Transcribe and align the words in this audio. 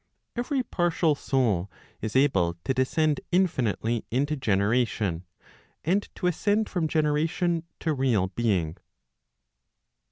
Every 0.35 0.63
partial 0.63 1.13
soul 1.13 1.69
is 2.01 2.15
able 2.15 2.57
to 2.63 2.73
descend 2.73 3.21
infinitely 3.31 4.03
into 4.09 4.35
generation, 4.35 5.25
and 5.85 6.09
to 6.15 6.25
ascend 6.25 6.69
from 6.69 6.87
generation 6.87 7.65
to 7.81 7.93
real 7.93 8.25
being. 8.29 8.77